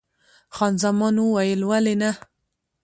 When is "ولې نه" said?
1.69-2.11